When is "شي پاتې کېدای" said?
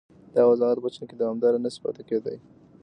1.73-2.37